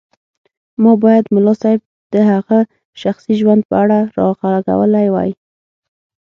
[0.83, 1.81] ما بايد ملا صيب
[2.13, 2.59] د هغه
[3.01, 5.31] شخصي ژوند په اړه راغږولی وای.